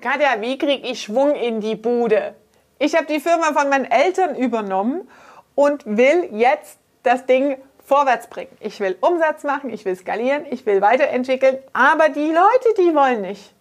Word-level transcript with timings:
Katja, 0.00 0.40
wie 0.40 0.58
kriege 0.58 0.86
ich 0.86 1.02
Schwung 1.02 1.34
in 1.34 1.60
die 1.60 1.76
Bude? 1.76 2.34
Ich 2.78 2.96
habe 2.96 3.06
die 3.06 3.20
Firma 3.20 3.52
von 3.52 3.68
meinen 3.68 3.84
Eltern 3.84 4.34
übernommen 4.34 5.08
und 5.54 5.84
will 5.86 6.28
jetzt 6.32 6.78
das 7.02 7.26
Ding 7.26 7.56
vorwärts 7.84 8.28
bringen. 8.28 8.50
Ich 8.60 8.80
will 8.80 8.96
Umsatz 9.00 9.44
machen, 9.44 9.70
ich 9.70 9.84
will 9.84 9.96
skalieren, 9.96 10.44
ich 10.50 10.66
will 10.66 10.80
weiterentwickeln, 10.80 11.58
aber 11.72 12.08
die 12.08 12.20
Leute, 12.20 12.74
die 12.78 12.94
wollen 12.94 13.22
nicht. 13.22 13.52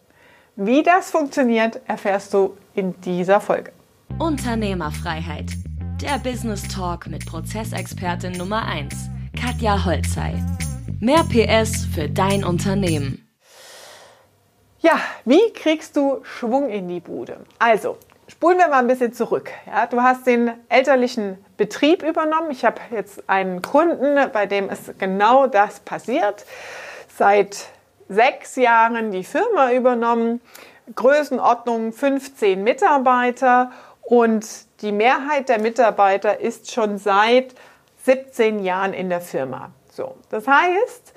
Wie 0.55 0.83
das 0.83 1.12
funktioniert, 1.12 1.79
erfährst 1.88 2.34
du 2.34 2.57
in 2.73 3.00
dieser 3.02 3.41
Folge. 3.41 3.71
Unternehmerfreiheit. 4.20 5.52
Der 6.02 6.18
Business 6.18 6.68
Talk 6.68 7.07
mit 7.07 7.25
Prozessexpertin 7.25 8.34
Nummer 8.34 8.66
1, 8.66 8.93
Katja 9.39 9.86
Holzei. 9.86 10.34
Mehr 11.00 11.23
PS 11.23 11.86
für 11.86 12.09
dein 12.09 12.43
Unternehmen. 12.43 13.30
Ja, 14.82 15.00
wie 15.25 15.54
kriegst 15.54 15.95
du 15.95 16.21
Schwung 16.23 16.70
in 16.70 16.88
die 16.88 17.02
Bude? 17.02 17.38
Also, 17.59 17.98
spulen 18.27 18.58
wir 18.58 18.67
mal 18.67 18.80
ein 18.80 18.88
bisschen 18.88 19.13
zurück. 19.13 19.52
Ja, 19.67 19.85
du 19.85 20.02
hast 20.02 20.26
den 20.26 20.54
elterlichen 20.70 21.38
Betrieb 21.55 22.02
übernommen. 22.02 22.49
Ich 22.49 22.66
habe 22.66 22.81
jetzt 22.90 23.30
einen 23.30 23.62
Kunden, 23.62 24.17
bei 24.34 24.48
dem 24.48 24.71
ist 24.71 24.98
genau 24.98 25.45
das 25.45 25.81
passiert. 25.81 26.48
Seit 27.16 27.67
sechs 28.09 28.55
Jahren 28.55 29.12
die 29.12 29.23
Firma 29.23 29.71
übernommen, 29.71 30.41
Größenordnung 30.95 31.93
15 31.93 32.63
Mitarbeiter 32.63 33.71
und 34.02 34.48
die 34.82 34.91
Mehrheit 34.91 35.48
der 35.48 35.59
Mitarbeiter 35.59 36.40
ist 36.40 36.71
schon 36.71 36.98
seit 36.98 37.54
17 38.05 38.63
Jahren 38.63 38.93
in 38.93 39.09
der 39.09 39.21
Firma. 39.21 39.70
So, 39.91 40.16
das 40.32 40.48
heißt, 40.48 41.13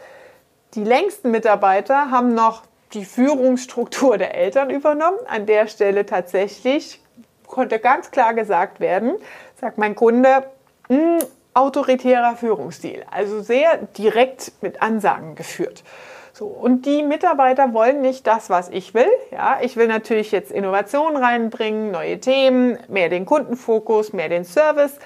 die 0.75 0.85
längsten 0.85 1.31
Mitarbeiter 1.31 2.11
haben 2.11 2.35
noch 2.35 2.63
die 2.95 3.05
Führungsstruktur 3.05 4.19
der 4.19 4.35
Eltern 4.35 4.71
übernommen. 4.71 5.19
An 5.27 5.47
der 5.47 5.67
Stelle 5.67 6.07
tatsächlich 6.07 7.01
konnte 7.47 7.79
ganz 7.79 8.11
klar 8.11 8.35
gesagt 8.35 8.81
werden, 8.81 9.15
sagt 9.61 9.79
mein 9.79 9.95
Kunde, 9.95 10.45
mh, 10.89 10.97
hm, 10.97 11.19
autoritärer 11.55 12.37
Führungsstil, 12.37 13.05
also 13.11 13.41
sehr 13.41 13.79
direkt 13.97 14.53
mit 14.61 14.83
Ansagen 14.83 15.37
geführt. 15.37 15.85
So, 16.33 16.47
und 16.47 16.85
die 16.85 17.05
Mitarbeiter 17.05 17.73
wollen 17.75 18.01
nicht 18.01 18.27
das, 18.27 18.51
was 18.51 18.69
ich 18.71 18.93
will. 18.93 19.07
Ja, 19.31 19.59
ich 19.63 19.77
will 19.77 19.87
natürlich 19.87 20.33
jetzt 20.33 20.51
Innovation 20.51 21.17
reinbringen, 21.17 21.93
neue 21.93 22.19
Themen, 22.19 22.77
mehr 22.89 23.09
den 23.09 23.25
Kundenfokus, 23.25 24.13
mehr 24.13 24.29
den 24.29 24.45
Service 24.45 24.99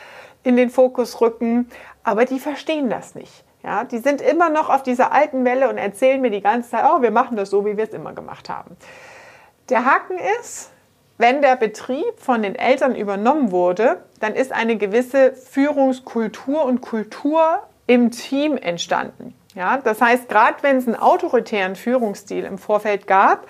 in 0.43 0.57
den 0.57 0.71
Fokus 0.71 1.21
rücken, 1.21 1.69
aber 2.03 2.25
die 2.25 2.41
verstehen 2.41 2.89
das 2.89 3.15
nicht. 3.15 3.45
Ja, 3.63 3.85
die 3.85 3.99
sind 3.99 4.21
immer 4.21 4.51
noch 4.51 4.71
auf 4.71 4.83
dieser 4.83 5.13
alten 5.13 5.45
Welle 5.45 5.69
und 5.69 5.79
erzählen 5.79 6.21
mir 6.21 6.31
die 6.31 6.41
ganze 6.41 6.71
Zeit, 6.71 6.85
oh, 6.87 7.03
wir 7.03 7.11
machen 7.11 7.37
das 7.37 7.51
so, 7.51 7.67
wie 7.67 7.77
wir 7.77 7.85
es 7.85 7.91
immer 7.91 8.13
gemacht 8.13 8.49
haben. 8.49 8.77
Der 9.69 9.85
Haken 9.85 10.17
ist, 10.41 10.71
wenn 11.19 11.43
der 11.43 11.57
Betrieb 11.57 12.19
von 12.19 12.43
den 12.43 12.55
Eltern 12.55 12.95
übernommen 12.95 13.51
wurde, 13.51 14.05
dann 14.21 14.35
ist 14.35 14.53
eine 14.53 14.77
gewisse 14.77 15.33
Führungskultur 15.33 16.65
und 16.65 16.81
Kultur 16.81 17.63
im 17.89 18.13
Team 18.13 18.57
entstanden. 18.57 19.35
Ja, 19.55 19.79
das 19.79 20.01
heißt, 20.01 20.29
gerade 20.29 20.63
wenn 20.63 20.77
es 20.77 20.87
einen 20.87 20.97
autoritären 20.97 21.75
Führungsstil 21.75 22.45
im 22.45 22.59
Vorfeld 22.59 23.09
gab, 23.09 23.49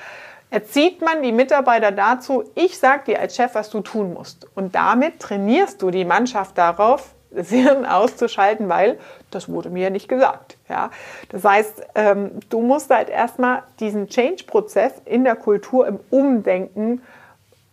erzieht 0.48 1.02
man 1.02 1.22
die 1.22 1.32
Mitarbeiter 1.32 1.92
dazu, 1.92 2.44
ich 2.54 2.78
sage 2.78 3.04
dir 3.06 3.20
als 3.20 3.36
Chef, 3.36 3.54
was 3.54 3.68
du 3.68 3.80
tun 3.80 4.14
musst. 4.14 4.46
Und 4.54 4.74
damit 4.74 5.20
trainierst 5.20 5.82
du 5.82 5.90
die 5.90 6.06
Mannschaft 6.06 6.56
darauf, 6.56 7.14
das 7.30 7.50
Hirn 7.50 7.84
auszuschalten, 7.86 8.68
weil 8.68 8.98
das 9.30 9.48
wurde 9.48 9.70
mir 9.70 9.90
nicht 9.90 10.08
gesagt. 10.08 10.56
Ja? 10.68 10.90
Das 11.28 11.44
heißt, 11.44 11.82
ähm, 11.94 12.30
du 12.48 12.60
musst 12.60 12.90
halt 12.90 13.08
erstmal 13.08 13.62
diesen 13.80 14.08
Change-Prozess 14.08 14.92
in 15.04 15.24
der 15.24 15.36
Kultur 15.36 15.86
im 15.86 16.00
Umdenken 16.10 17.02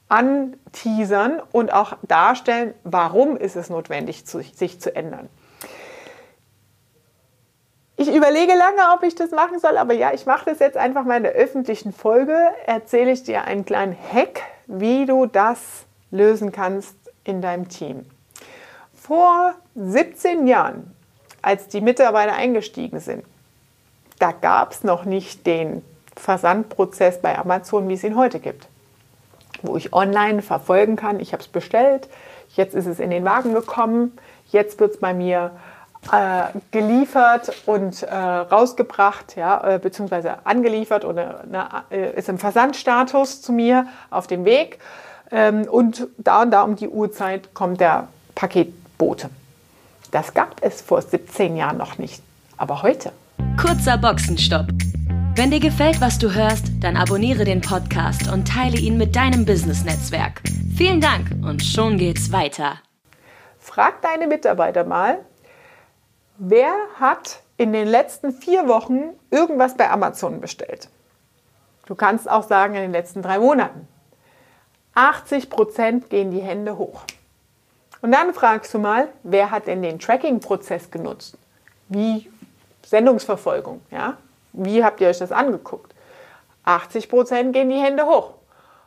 anteasern 0.08 1.42
und 1.52 1.74
auch 1.74 1.94
darstellen, 2.04 2.74
warum 2.84 3.38
ist 3.38 3.56
es 3.56 3.70
notwendig, 3.70 4.26
sich 4.26 4.80
zu 4.80 4.96
ändern. 4.96 5.30
Ich 7.98 8.14
überlege 8.14 8.54
lange, 8.56 8.94
ob 8.94 9.04
ich 9.04 9.16
das 9.16 9.32
machen 9.32 9.60
soll, 9.60 9.78
aber 9.78 9.94
ja, 9.94 10.14
ich 10.14 10.26
mache 10.26 10.50
das 10.50 10.60
jetzt 10.60 10.76
einfach 10.76 11.06
mal 11.06 11.18
in 11.18 11.24
der 11.24 11.32
öffentlichen 11.32 11.94
Folge. 11.94 12.38
Erzähle 12.66 13.12
ich 13.12 13.24
dir 13.24 13.46
einen 13.46 13.64
kleinen 13.64 13.96
Hack, 13.96 14.42
wie 14.68 15.06
du 15.06 15.26
das 15.26 15.86
lösen 16.12 16.52
kannst 16.52 16.96
in 17.24 17.42
deinem 17.42 17.70
Team. 17.70 18.06
Vor 19.06 19.54
17 19.76 20.48
Jahren, 20.48 20.96
als 21.44 21.68
die 21.68 21.80
Mitarbeiter 21.80 22.34
eingestiegen 22.34 23.00
sind, 23.00 23.24
da 24.18 24.32
gab 24.32 24.72
es 24.72 24.84
noch 24.84 25.06
nicht 25.06 25.46
den 25.46 25.84
Versandprozess 26.16 27.22
bei 27.22 27.38
Amazon, 27.38 27.88
wie 27.88 27.94
es 27.94 28.04
ihn 28.04 28.16
heute 28.16 28.40
gibt, 28.40 28.68
wo 29.62 29.78
ich 29.78 29.94
online 29.94 30.42
verfolgen 30.42 30.96
kann, 30.96 31.20
ich 31.20 31.34
habe 31.34 31.44
es 31.44 31.48
bestellt, 31.48 32.10
jetzt 32.56 32.74
ist 32.74 32.88
es 32.88 33.00
in 33.00 33.12
den 33.12 33.24
Wagen 33.26 33.54
gekommen, 33.54 34.18
jetzt 34.52 34.80
wird 34.80 34.96
es 34.96 35.00
bei 35.00 35.14
mir 35.14 35.52
äh, 36.12 36.46
geliefert 36.72 37.54
und 37.68 38.02
äh, 38.02 38.16
rausgebracht, 38.16 39.36
ja, 39.36 39.76
äh, 39.76 39.78
beziehungsweise 39.78 40.48
angeliefert 40.48 41.06
oder 41.06 41.44
äh, 41.92 42.18
ist 42.18 42.28
im 42.28 42.40
Versandstatus 42.40 43.44
zu 43.44 43.54
mir 43.54 43.86
auf 44.10 44.26
dem 44.26 44.46
Weg. 44.46 44.80
Ähm, 45.30 45.68
und 45.70 46.08
da 46.18 46.42
und 46.42 46.50
da 46.50 46.64
um 46.64 46.76
die 46.76 46.90
Uhrzeit 46.90 47.54
kommt 47.54 47.82
der 47.82 48.08
Paketbote. 48.96 49.30
Das 50.12 50.34
gab 50.34 50.62
es 50.62 50.82
vor 50.82 51.02
17 51.02 51.56
Jahren 51.56 51.78
noch 51.78 51.98
nicht, 51.98 52.22
aber 52.58 52.82
heute. 52.82 53.12
Kurzer 53.60 53.98
Boxenstopp. 53.98 54.68
Wenn 55.36 55.52
dir 55.52 55.60
gefällt, 55.60 56.00
was 56.00 56.18
du 56.18 56.34
hörst, 56.34 56.66
dann 56.80 56.96
abonniere 56.96 57.44
den 57.44 57.62
Podcast 57.62 58.32
und 58.32 58.48
teile 58.48 58.78
ihn 58.78 58.98
mit 58.98 59.16
deinem 59.16 59.46
Business-Netzwerk. 59.46 60.42
Vielen 60.78 61.02
Dank 61.02 61.30
und 61.44 61.64
schon 61.64 61.98
geht's 61.98 62.32
weiter. 62.32 62.80
Frag 63.60 64.02
deine 64.02 64.28
Mitarbeiter 64.28 64.86
mal, 64.86 65.20
wer 66.38 66.74
hat 67.00 67.42
in 67.58 67.74
den 67.74 67.88
letzten 67.88 68.32
vier 68.32 68.68
Wochen 68.68 69.10
irgendwas 69.32 69.76
bei 69.76 69.90
Amazon 69.90 70.40
bestellt? 70.40 70.90
Du 71.86 71.96
kannst 71.96 72.30
auch 72.30 72.44
sagen 72.44 72.76
in 72.76 72.82
den 72.82 72.92
letzten 72.92 73.22
drei 73.22 73.40
Monaten. 73.40 73.88
80 74.94 75.50
Prozent 75.50 76.10
gehen 76.10 76.32
die 76.32 76.42
Hände 76.42 76.78
hoch. 76.78 77.04
Und 78.06 78.12
dann 78.12 78.36
fragst 78.36 78.72
du 78.72 78.78
mal, 78.78 79.08
wer 79.24 79.50
hat 79.50 79.66
denn 79.66 79.82
den 79.82 79.98
Tracking-Prozess 79.98 80.92
genutzt? 80.92 81.40
Wie 81.90 82.30
Sendungsverfolgung, 82.86 83.82
ja? 83.90 84.18
Wie 84.54 84.84
habt 84.84 85.02
ihr 85.02 85.08
euch 85.08 85.18
das 85.18 85.32
angeguckt? 85.32 85.92
80 86.66 87.10
Prozent 87.10 87.54
gehen 87.54 87.68
die 87.68 87.80
Hände 87.80 88.06
hoch. 88.06 88.36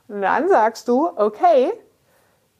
Und 0.07 0.23
dann 0.23 0.49
sagst 0.49 0.87
du, 0.87 1.11
okay, 1.17 1.73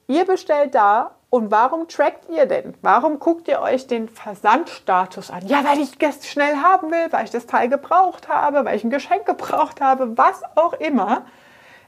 ihr 0.09 0.25
bestellt 0.25 0.75
da 0.75 1.13
und 1.31 1.53
warum 1.53 1.87
trackt 1.87 2.29
ihr 2.29 2.47
denn? 2.47 2.75
Warum 2.83 3.21
guckt 3.21 3.47
ihr 3.47 3.61
euch 3.61 3.87
den 3.87 4.09
Versandstatus 4.09 5.31
an? 5.31 5.47
Ja, 5.47 5.63
weil 5.63 5.79
ich 5.79 5.97
das 5.97 6.27
schnell 6.27 6.57
haben 6.57 6.91
will, 6.91 7.07
weil 7.13 7.25
ich 7.25 7.31
das 7.31 7.47
Teil 7.47 7.69
gebraucht 7.69 8.29
habe, 8.29 8.65
weil 8.65 8.75
ich 8.75 8.83
ein 8.83 8.91
Geschenk 8.91 9.27
gebraucht 9.27 9.81
habe, 9.81 10.19
was 10.19 10.43
auch 10.57 10.73
immer. 10.73 11.25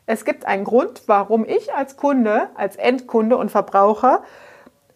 Es 0.07 0.25
gibt 0.25 0.47
einen 0.47 0.63
Grund, 0.63 1.03
warum 1.07 1.45
ich 1.45 1.75
als 1.75 1.97
Kunde, 1.97 2.51
als 2.55 2.77
Endkunde 2.77 3.37
und 3.37 3.51
Verbraucher 3.51 4.23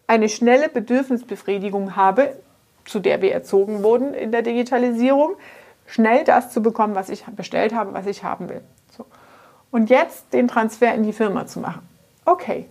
eine 0.07 0.29
schnelle 0.29 0.69
Bedürfnisbefriedigung 0.69 1.95
habe, 1.95 2.35
zu 2.85 2.99
der 2.99 3.21
wir 3.21 3.33
erzogen 3.33 3.83
wurden 3.83 4.13
in 4.13 4.31
der 4.31 4.41
Digitalisierung, 4.41 5.35
schnell 5.87 6.23
das 6.23 6.51
zu 6.51 6.61
bekommen, 6.61 6.95
was 6.95 7.09
ich 7.09 7.23
bestellt 7.25 7.73
habe, 7.73 7.93
was 7.93 8.05
ich 8.05 8.23
haben 8.23 8.49
will. 8.49 8.61
So. 8.95 9.05
Und 9.71 9.89
jetzt 9.89 10.33
den 10.33 10.47
Transfer 10.47 10.93
in 10.93 11.03
die 11.03 11.13
Firma 11.13 11.47
zu 11.47 11.59
machen. 11.59 11.87
Okay, 12.25 12.67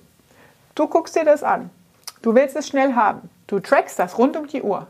Du 0.75 0.89
guckst 0.89 1.15
dir 1.15 1.25
das 1.25 1.43
an. 1.45 1.71
Du 2.22 2.34
willst 2.34 2.56
es 2.56 2.67
schnell 2.67 2.95
haben. 2.95 3.31
Du 3.47 3.61
trackst 3.61 3.99
das 3.99 4.19
rund 4.19 4.37
um 4.37 4.49
die 4.49 4.62
Uhr. 4.62 4.89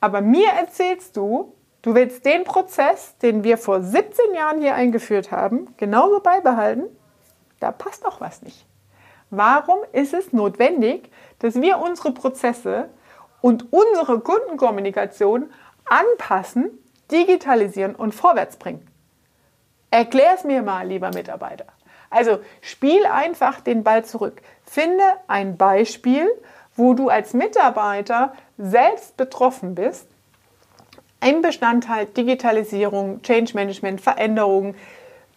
Aber 0.00 0.20
mir 0.20 0.50
erzählst 0.50 1.16
du, 1.16 1.54
du 1.80 1.94
willst 1.94 2.26
den 2.26 2.44
Prozess, 2.44 3.16
den 3.22 3.42
wir 3.42 3.56
vor 3.56 3.80
17 3.80 4.34
Jahren 4.34 4.60
hier 4.60 4.74
eingeführt 4.74 5.30
haben, 5.30 5.68
genauso 5.78 6.20
beibehalten. 6.20 6.84
Da 7.60 7.72
passt 7.72 8.04
auch 8.04 8.20
was 8.20 8.42
nicht. 8.42 8.66
Warum 9.30 9.78
ist 9.92 10.14
es 10.14 10.32
notwendig, 10.32 11.10
dass 11.40 11.60
wir 11.60 11.78
unsere 11.78 12.12
Prozesse 12.12 12.88
und 13.40 13.72
unsere 13.72 14.20
Kundenkommunikation 14.20 15.50
anpassen, 15.84 16.70
digitalisieren 17.10 17.94
und 17.94 18.14
vorwärts 18.14 18.56
bringen? 18.56 18.86
Erklär 19.90 20.34
es 20.34 20.44
mir 20.44 20.62
mal, 20.62 20.86
lieber 20.86 21.10
Mitarbeiter. 21.12 21.66
Also 22.10 22.38
spiel 22.60 23.04
einfach 23.06 23.60
den 23.60 23.82
Ball 23.82 24.04
zurück. 24.04 24.42
Finde 24.64 25.02
ein 25.26 25.56
Beispiel, 25.56 26.28
wo 26.76 26.94
du 26.94 27.08
als 27.08 27.34
Mitarbeiter 27.34 28.32
selbst 28.58 29.16
betroffen 29.16 29.74
bist. 29.74 30.08
Ein 31.20 31.42
Bestandteil 31.42 32.06
Digitalisierung, 32.06 33.22
Change 33.22 33.54
Management, 33.54 34.00
Veränderungen. 34.00 34.74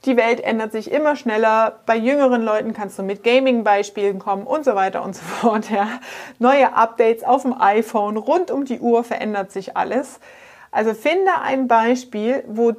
Die 0.06 0.16
Welt 0.16 0.40
ändert 0.40 0.72
sich 0.72 0.92
immer 0.92 1.16
schneller. 1.16 1.80
Bei 1.86 1.96
jüngeren 1.96 2.42
Leuten 2.42 2.74
kannst 2.74 2.98
du 2.98 3.04
mit 3.04 3.24
Gaming-Beispielen 3.24 4.20
kommen 4.20 4.48
und 4.48 4.64
so 4.64 4.76
weiter 4.76 5.04
und 5.04 5.16
so 5.16 5.22
fort. 5.26 5.70
Ja. 5.70 6.00
Neue 6.40 6.74
Updates 6.74 7.24
auf 7.24 7.42
dem 7.42 7.60
iPhone, 7.60 8.18
rund 8.18 8.52
um 8.52 8.66
die 8.66 8.80
Uhr 8.80 9.04
verändert 9.04 9.52
sich 9.52 9.76
alles. 9.76 10.20
Also 10.72 10.94
finde 10.94 11.32
ein 11.42 11.68
Beispiel, 11.68 12.44
wo 12.48 12.74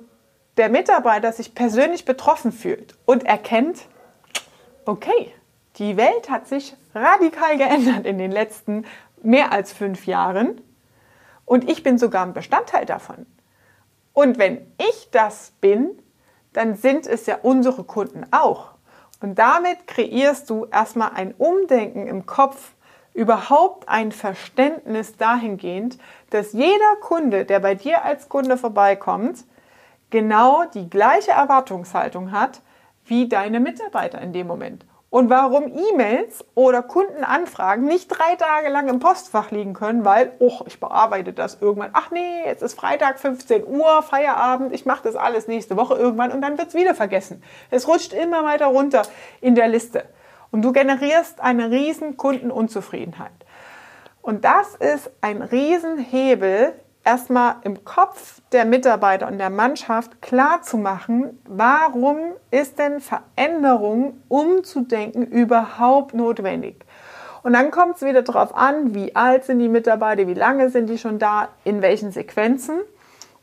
der 0.56 0.68
Mitarbeiter 0.68 1.32
sich 1.32 1.54
persönlich 1.54 2.04
betroffen 2.04 2.52
fühlt 2.52 2.94
und 3.04 3.24
erkennt, 3.24 3.86
okay, 4.84 5.32
die 5.76 5.96
Welt 5.96 6.30
hat 6.30 6.48
sich 6.48 6.76
radikal 6.94 7.56
geändert 7.56 8.06
in 8.06 8.18
den 8.18 8.32
letzten 8.32 8.84
mehr 9.22 9.52
als 9.52 9.72
fünf 9.72 10.06
Jahren 10.06 10.60
und 11.44 11.68
ich 11.68 11.82
bin 11.82 11.98
sogar 11.98 12.24
ein 12.24 12.32
Bestandteil 12.32 12.86
davon. 12.86 13.26
Und 14.12 14.38
wenn 14.38 14.72
ich 14.78 15.08
das 15.10 15.52
bin, 15.60 15.90
dann 16.52 16.74
sind 16.74 17.06
es 17.06 17.26
ja 17.26 17.38
unsere 17.42 17.84
Kunden 17.84 18.24
auch. 18.30 18.72
Und 19.20 19.38
damit 19.38 19.86
kreierst 19.86 20.48
du 20.50 20.66
erstmal 20.66 21.10
ein 21.14 21.34
Umdenken 21.36 22.06
im 22.06 22.26
Kopf, 22.26 22.72
überhaupt 23.12 23.88
ein 23.88 24.12
Verständnis 24.12 25.16
dahingehend, 25.16 25.98
dass 26.30 26.52
jeder 26.52 26.96
Kunde, 27.00 27.44
der 27.44 27.60
bei 27.60 27.74
dir 27.74 28.04
als 28.04 28.28
Kunde 28.28 28.56
vorbeikommt, 28.56 29.44
genau 30.10 30.64
die 30.72 30.88
gleiche 30.88 31.32
Erwartungshaltung 31.32 32.32
hat 32.32 32.60
wie 33.04 33.28
deine 33.28 33.60
Mitarbeiter 33.60 34.20
in 34.20 34.32
dem 34.32 34.46
Moment 34.46 34.84
und 35.10 35.28
warum 35.28 35.66
E-Mails 35.66 36.44
oder 36.54 36.82
Kundenanfragen 36.82 37.84
nicht 37.84 38.08
drei 38.08 38.36
Tage 38.36 38.68
lang 38.68 38.88
im 38.88 39.00
Postfach 39.00 39.50
liegen 39.50 39.74
können, 39.74 40.04
weil, 40.04 40.32
oh, 40.38 40.60
ich 40.66 40.78
bearbeite 40.78 41.32
das 41.32 41.58
irgendwann. 41.60 41.90
Ach 41.92 42.12
nee, 42.12 42.44
jetzt 42.46 42.62
ist 42.62 42.74
Freitag 42.74 43.18
15 43.18 43.66
Uhr, 43.66 44.02
Feierabend, 44.02 44.72
ich 44.72 44.86
mache 44.86 45.02
das 45.02 45.16
alles 45.16 45.48
nächste 45.48 45.76
Woche 45.76 45.94
irgendwann 45.94 46.30
und 46.30 46.40
dann 46.42 46.58
wird 46.58 46.68
es 46.68 46.74
wieder 46.74 46.94
vergessen. 46.94 47.42
Es 47.70 47.88
rutscht 47.88 48.12
immer 48.12 48.44
weiter 48.44 48.66
runter 48.66 49.02
in 49.40 49.56
der 49.56 49.66
Liste 49.66 50.04
und 50.52 50.62
du 50.62 50.72
generierst 50.72 51.40
eine 51.40 51.70
riesen 51.70 52.16
Kundenunzufriedenheit. 52.16 53.32
Und 54.22 54.44
das 54.44 54.76
ist 54.76 55.10
ein 55.22 55.42
Riesenhebel, 55.42 56.74
erstmal 57.04 57.56
im 57.62 57.84
Kopf 57.84 58.40
der 58.52 58.64
Mitarbeiter 58.64 59.26
und 59.26 59.38
der 59.38 59.50
Mannschaft 59.50 60.20
klar 60.22 60.62
zu 60.62 60.76
machen, 60.76 61.40
warum 61.48 62.18
ist 62.50 62.78
denn 62.78 63.00
Veränderung, 63.00 64.20
umzudenken, 64.28 65.26
überhaupt 65.26 66.14
notwendig? 66.14 66.84
Und 67.42 67.54
dann 67.54 67.70
kommt 67.70 67.96
es 67.96 68.02
wieder 68.02 68.22
darauf 68.22 68.54
an, 68.54 68.94
wie 68.94 69.16
alt 69.16 69.44
sind 69.44 69.60
die 69.60 69.68
Mitarbeiter, 69.68 70.26
wie 70.26 70.34
lange 70.34 70.68
sind 70.68 70.90
die 70.90 70.98
schon 70.98 71.18
da, 71.18 71.48
in 71.64 71.80
welchen 71.80 72.12
Sequenzen. 72.12 72.80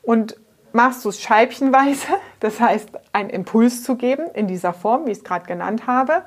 Und 0.03 0.37
machst 0.71 1.03
du 1.03 1.09
es 1.09 1.19
scheibchenweise, 1.19 2.07
das 2.39 2.59
heißt, 2.59 2.89
einen 3.11 3.29
Impuls 3.29 3.83
zu 3.83 3.95
geben 3.95 4.25
in 4.33 4.47
dieser 4.47 4.73
Form, 4.73 5.07
wie 5.07 5.11
ich 5.11 5.19
es 5.19 5.23
gerade 5.23 5.47
genannt 5.47 5.87
habe. 5.87 6.23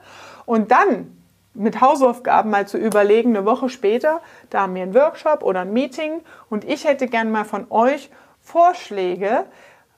Und 0.47 0.73
dann 0.73 1.17
mit 1.55 1.81
Hausaufgaben 1.81 2.51
mal 2.51 2.67
zu 2.67 2.79
überlegen, 2.79 3.37
eine 3.37 3.45
Woche 3.45 3.69
später, 3.69 4.21
da 4.51 4.63
haben 4.63 4.75
wir 4.75 4.83
einen 4.83 4.95
Workshop 4.95 5.43
oder 5.43 5.61
ein 5.61 5.73
Meeting 5.73 6.21
und 6.49 6.65
ich 6.65 6.85
hätte 6.85 7.07
gern 7.07 7.31
mal 7.31 7.45
von 7.45 7.67
euch 7.71 8.11
Vorschläge, 8.41 9.45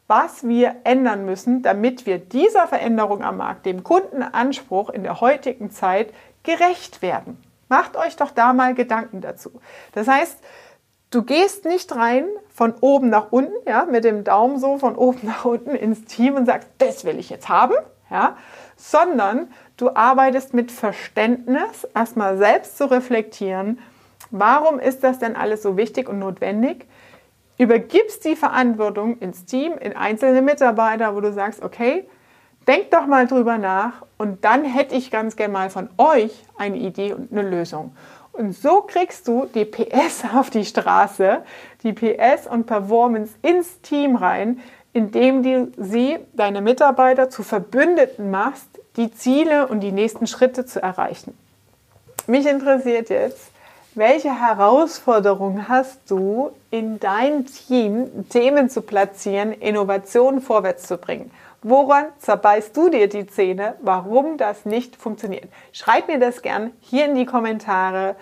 was 0.06 0.46
wir 0.46 0.76
ändern 0.84 1.24
müssen, 1.24 1.62
damit 1.62 2.06
wir 2.06 2.18
dieser 2.18 2.66
Veränderung 2.66 3.22
am 3.22 3.38
Markt, 3.38 3.66
dem 3.66 3.84
Kundenanspruch 3.84 4.90
in 4.90 5.02
der 5.02 5.20
heutigen 5.20 5.70
Zeit 5.70 6.12
gerecht 6.42 7.02
werden. 7.02 7.42
Macht 7.68 7.96
euch 7.96 8.16
doch 8.16 8.30
da 8.30 8.52
mal 8.52 8.74
Gedanken 8.74 9.20
dazu. 9.20 9.60
Das 9.92 10.08
heißt, 10.08 10.38
du 11.10 11.22
gehst 11.22 11.64
nicht 11.64 11.94
rein 11.94 12.26
von 12.50 12.74
oben 12.80 13.08
nach 13.08 13.32
unten, 13.32 13.54
ja, 13.66 13.86
mit 13.86 14.04
dem 14.04 14.24
Daumen 14.24 14.58
so 14.58 14.76
von 14.78 14.96
oben 14.96 15.20
nach 15.26 15.44
unten 15.44 15.74
ins 15.74 16.04
Team 16.04 16.34
und 16.34 16.46
sagst, 16.46 16.68
das 16.78 17.04
will 17.04 17.18
ich 17.18 17.30
jetzt 17.30 17.48
haben, 17.48 17.74
ja, 18.12 18.36
sondern 18.76 19.48
du 19.76 19.90
arbeitest 19.94 20.54
mit 20.54 20.70
Verständnis, 20.70 21.86
erstmal 21.94 22.36
selbst 22.36 22.76
zu 22.76 22.90
reflektieren, 22.90 23.78
warum 24.30 24.78
ist 24.78 25.02
das 25.02 25.18
denn 25.18 25.34
alles 25.34 25.62
so 25.62 25.76
wichtig 25.76 26.08
und 26.08 26.18
notwendig? 26.18 26.86
Übergibst 27.58 28.24
die 28.24 28.36
Verantwortung 28.36 29.18
ins 29.18 29.44
Team, 29.44 29.72
in 29.78 29.96
einzelne 29.96 30.42
Mitarbeiter, 30.42 31.14
wo 31.14 31.20
du 31.20 31.32
sagst, 31.32 31.62
okay, 31.62 32.04
denk 32.66 32.90
doch 32.90 33.06
mal 33.06 33.26
drüber 33.26 33.58
nach 33.58 34.04
und 34.18 34.44
dann 34.44 34.64
hätte 34.64 34.94
ich 34.94 35.10
ganz 35.10 35.36
gerne 35.36 35.52
mal 35.52 35.70
von 35.70 35.88
euch 35.98 36.44
eine 36.56 36.76
Idee 36.76 37.12
und 37.12 37.32
eine 37.32 37.48
Lösung. 37.48 37.96
Und 38.32 38.52
so 38.52 38.80
kriegst 38.80 39.28
du 39.28 39.46
die 39.54 39.64
PS 39.64 40.24
auf 40.34 40.50
die 40.50 40.64
Straße, 40.64 41.42
die 41.82 41.92
PS 41.92 42.46
und 42.46 42.66
Performance 42.66 43.34
ins 43.42 43.80
Team 43.82 44.16
rein, 44.16 44.60
indem 44.92 45.42
du 45.42 45.72
sie, 45.76 46.18
deine 46.32 46.60
Mitarbeiter, 46.60 47.30
zu 47.30 47.42
Verbündeten 47.42 48.30
machst, 48.30 48.68
die 48.96 49.12
Ziele 49.12 49.66
und 49.68 49.80
die 49.80 49.92
nächsten 49.92 50.26
Schritte 50.26 50.66
zu 50.66 50.82
erreichen. 50.82 51.36
Mich 52.26 52.46
interessiert 52.46 53.08
jetzt, 53.08 53.50
welche 53.94 54.40
Herausforderungen 54.40 55.68
hast 55.68 56.10
du 56.10 56.50
in 56.70 56.98
dein 56.98 57.46
Team, 57.46 58.28
Themen 58.28 58.70
zu 58.70 58.82
platzieren, 58.82 59.52
Innovationen 59.52 60.40
vorwärts 60.40 60.86
zu 60.86 60.96
bringen? 60.96 61.30
Woran 61.62 62.06
zerbeißt 62.18 62.76
du 62.76 62.88
dir 62.88 63.08
die 63.08 63.26
Zähne, 63.26 63.74
warum 63.82 64.36
das 64.36 64.64
nicht 64.64 64.96
funktioniert? 64.96 65.48
Schreib 65.72 66.08
mir 66.08 66.18
das 66.18 66.42
gern 66.42 66.72
hier 66.80 67.04
in 67.04 67.14
die 67.14 67.26
Kommentare 67.26 68.16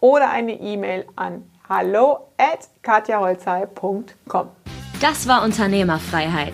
oder 0.00 0.30
eine 0.30 0.54
E-Mail 0.54 1.06
an 1.16 1.44
hallo 1.68 2.26
at 2.36 2.68
katjaholzei.com. 2.82 4.48
Das 5.00 5.26
war 5.26 5.42
Unternehmerfreiheit. 5.42 6.52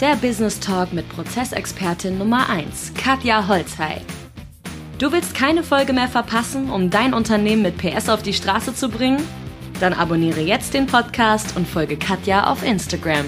Der 0.00 0.16
Business 0.16 0.58
Talk 0.58 0.94
mit 0.94 1.06
Prozessexpertin 1.10 2.16
Nummer 2.16 2.48
1, 2.48 2.94
Katja 2.94 3.46
Holzhey. 3.46 4.00
Du 4.98 5.12
willst 5.12 5.34
keine 5.34 5.62
Folge 5.62 5.92
mehr 5.92 6.08
verpassen, 6.08 6.70
um 6.70 6.88
dein 6.88 7.12
Unternehmen 7.12 7.60
mit 7.60 7.76
PS 7.76 8.08
auf 8.08 8.22
die 8.22 8.32
Straße 8.32 8.74
zu 8.74 8.88
bringen? 8.88 9.22
Dann 9.78 9.92
abonniere 9.92 10.40
jetzt 10.40 10.72
den 10.72 10.86
Podcast 10.86 11.54
und 11.54 11.68
folge 11.68 11.98
Katja 11.98 12.46
auf 12.50 12.64
Instagram. 12.64 13.26